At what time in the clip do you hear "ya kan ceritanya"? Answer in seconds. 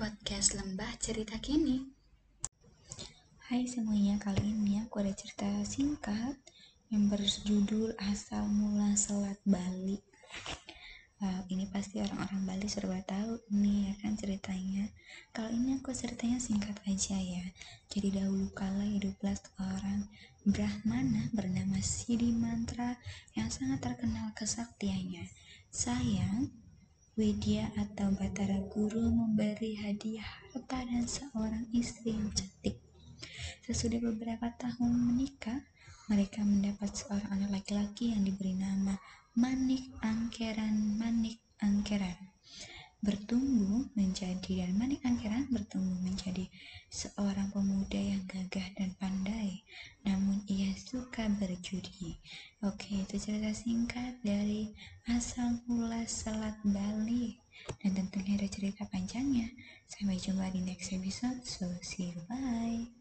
13.92-14.88